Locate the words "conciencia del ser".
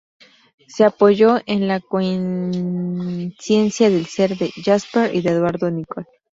1.79-4.35